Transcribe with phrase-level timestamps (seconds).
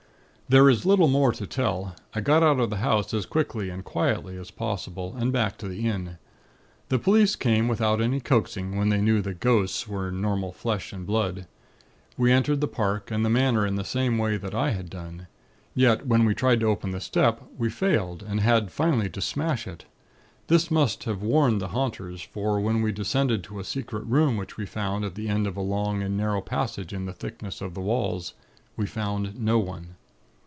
[0.49, 1.95] "There is little more to tell.
[2.13, 5.67] I got out of the house as quickly and quietly as possible, and back to
[5.69, 6.17] the inn.
[6.89, 11.05] The police came without any coaxing, when they knew the 'ghosts' were normal flesh and
[11.07, 11.47] blood.
[12.17, 15.27] We entered the park and the Manor in the same way that I had done.
[15.73, 19.65] Yet, when we tried to open the step, we failed, and had finally to smash
[19.65, 19.85] it.
[20.47, 24.57] This must have warned the haunters; for when we descended to a secret room which
[24.57, 27.73] we found at the end of a long and narrow passage in the thickness of
[27.73, 28.33] the walls,
[28.75, 29.95] we found no one.